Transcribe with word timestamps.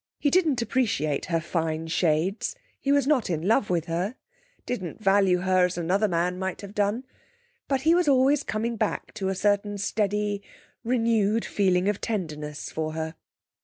He 0.17 0.31
didn't 0.31 0.63
appreciate 0.63 1.25
her 1.25 1.39
fine 1.39 1.85
shades, 1.85 2.55
he 2.79 2.91
was 2.91 3.05
not 3.05 3.29
in 3.29 3.47
love 3.47 3.69
with 3.69 3.85
her, 3.85 4.15
didn't 4.65 4.99
value 4.99 5.41
her 5.41 5.65
as 5.65 5.77
another 5.77 6.07
man 6.07 6.39
might 6.39 6.61
have 6.61 6.73
done. 6.73 7.03
But 7.67 7.81
he 7.81 7.93
was 7.93 8.07
always 8.07 8.41
coming 8.41 8.77
back 8.77 9.13
to 9.13 9.29
a 9.29 9.35
certain 9.35 9.77
steady, 9.77 10.41
renewed 10.83 11.45
feeling 11.45 11.87
of 11.87 12.01
tenderness 12.01 12.71
for 12.71 12.93
her. 12.93 13.13